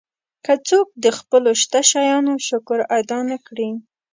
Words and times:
که 0.45 0.53
څوک 0.67 0.87
د 1.03 1.05
خپلو 1.19 1.51
شته 1.61 1.79
شیانو 1.89 2.33
شکر 2.47 2.79
ادا 2.99 3.19
نه 3.29 3.37
کړي. 3.47 3.69